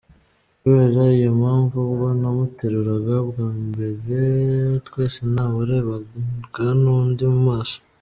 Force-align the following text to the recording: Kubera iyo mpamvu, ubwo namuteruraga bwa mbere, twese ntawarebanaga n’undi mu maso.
Kubera 0.61 1.01
iyo 1.17 1.29
mpamvu, 1.39 1.75
ubwo 1.87 2.07
namuteruraga 2.19 3.15
bwa 3.29 3.49
mbere, 3.67 4.19
twese 4.87 5.19
ntawarebanaga 5.33 6.67
n’undi 6.83 7.23
mu 7.33 7.41
maso. 7.49 7.77